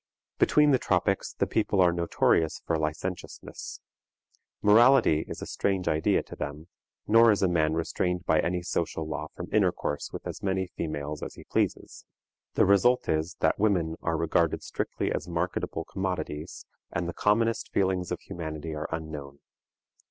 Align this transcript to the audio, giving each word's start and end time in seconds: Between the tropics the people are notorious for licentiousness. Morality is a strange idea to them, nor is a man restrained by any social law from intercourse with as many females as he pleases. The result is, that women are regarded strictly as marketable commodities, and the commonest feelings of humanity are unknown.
Between 0.39 0.71
the 0.71 0.79
tropics 0.79 1.31
the 1.31 1.45
people 1.45 1.79
are 1.79 1.91
notorious 1.93 2.63
for 2.65 2.75
licentiousness. 2.75 3.81
Morality 4.63 5.23
is 5.27 5.43
a 5.43 5.45
strange 5.45 5.87
idea 5.87 6.23
to 6.23 6.35
them, 6.35 6.69
nor 7.05 7.29
is 7.29 7.43
a 7.43 7.47
man 7.47 7.75
restrained 7.75 8.25
by 8.25 8.39
any 8.39 8.63
social 8.63 9.07
law 9.07 9.27
from 9.27 9.47
intercourse 9.53 10.09
with 10.11 10.25
as 10.25 10.41
many 10.41 10.65
females 10.75 11.21
as 11.21 11.35
he 11.35 11.43
pleases. 11.43 12.03
The 12.55 12.65
result 12.65 13.07
is, 13.07 13.35
that 13.41 13.59
women 13.59 13.95
are 14.01 14.17
regarded 14.17 14.63
strictly 14.63 15.11
as 15.11 15.27
marketable 15.27 15.85
commodities, 15.85 16.65
and 16.91 17.07
the 17.07 17.13
commonest 17.13 17.71
feelings 17.71 18.11
of 18.11 18.21
humanity 18.21 18.73
are 18.73 18.89
unknown. 18.91 19.37